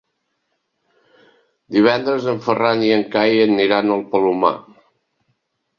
Divendres 1.77 2.27
en 2.33 2.41
Ferran 2.49 2.83
i 2.89 2.93
en 2.99 3.07
Cai 3.17 3.39
aniran 3.47 3.99
al 3.99 4.07
Palomar. 4.15 4.57